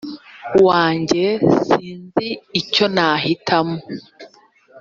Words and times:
wanjye 0.65 1.25
sinzi 1.65 2.27
icyo 2.61 2.85
nahitamo 2.95 3.77